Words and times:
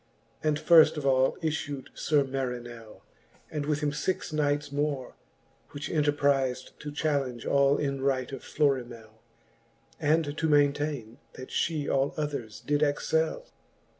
And 0.43 0.57
firft 0.57 0.97
of 0.97 1.05
all 1.05 1.37
iffu'd 1.43 1.91
Sir 1.93 2.23
Marinell, 2.23 3.01
And 3.51 3.67
with 3.67 3.81
him 3.81 3.91
fixe 3.91 4.33
knights 4.33 4.71
more, 4.71 5.13
which 5.73 5.91
enterpriz'd 5.91 6.71
To 6.79 6.91
challenge 6.91 7.45
all 7.45 7.77
in 7.77 8.01
right 8.01 8.31
of 8.31 8.41
Florimell, 8.41 9.19
And 9.99 10.35
to 10.35 10.49
maintaine, 10.49 11.19
that 11.33 11.49
fhe 11.49 11.87
all 11.87 12.15
others 12.17 12.61
did 12.61 12.81
excell. 12.81 13.45